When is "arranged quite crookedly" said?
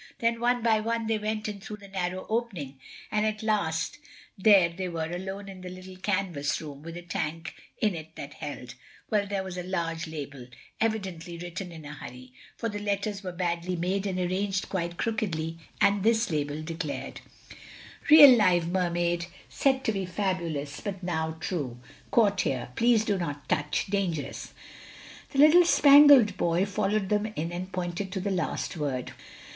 14.17-15.59